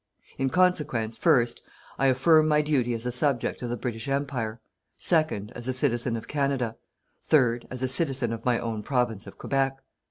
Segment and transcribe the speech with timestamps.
[0.39, 1.61] In consequence, first,
[1.99, 4.59] I affirm my duty as a subject of the British Empire;
[4.97, 6.75] second, as a citizen of Canada;
[7.23, 9.77] third, as a citizen of my own Province of Quebec.